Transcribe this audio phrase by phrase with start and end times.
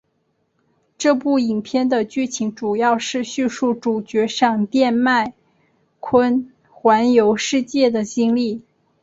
[0.97, 5.35] 这部影片的剧情主要是叙述主角闪电麦
[5.99, 8.63] 坤环游世界的经历。